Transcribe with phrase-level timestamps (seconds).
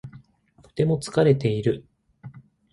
[0.63, 1.85] とても疲れている。